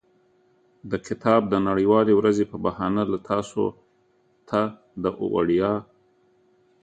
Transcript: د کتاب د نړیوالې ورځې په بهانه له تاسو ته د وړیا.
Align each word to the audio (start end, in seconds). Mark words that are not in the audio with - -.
د 0.91 0.93
کتاب 1.07 1.41
د 1.49 1.53
نړیوالې 1.67 2.13
ورځې 2.19 2.45
په 2.51 2.57
بهانه 2.65 3.03
له 3.11 3.17
تاسو 3.29 3.63
ته 4.49 4.61
د 5.03 5.05
وړیا. 5.33 5.73